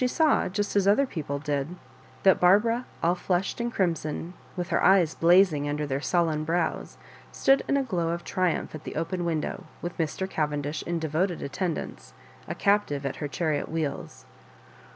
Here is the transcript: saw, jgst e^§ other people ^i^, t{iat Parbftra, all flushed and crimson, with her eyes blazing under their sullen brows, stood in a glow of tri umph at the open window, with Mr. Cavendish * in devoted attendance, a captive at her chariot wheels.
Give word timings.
saw, 0.07 0.47
jgst 0.49 0.75
e^§ 0.77 0.87
other 0.87 1.05
people 1.05 1.39
^i^, 1.41 1.75
t{iat 2.23 2.39
Parbftra, 2.39 2.85
all 3.03 3.13
flushed 3.13 3.59
and 3.61 3.71
crimson, 3.71 4.33
with 4.57 4.69
her 4.69 4.83
eyes 4.83 5.13
blazing 5.13 5.69
under 5.69 5.85
their 5.85 6.01
sullen 6.01 6.43
brows, 6.43 6.97
stood 7.31 7.63
in 7.67 7.77
a 7.77 7.83
glow 7.83 8.09
of 8.09 8.23
tri 8.23 8.51
umph 8.55 8.73
at 8.73 8.83
the 8.83 8.95
open 8.95 9.23
window, 9.25 9.63
with 9.79 9.95
Mr. 9.99 10.27
Cavendish 10.27 10.81
* 10.85 10.87
in 10.87 10.97
devoted 10.97 11.43
attendance, 11.43 12.15
a 12.47 12.55
captive 12.55 13.05
at 13.05 13.17
her 13.17 13.27
chariot 13.27 13.69
wheels. 13.69 14.25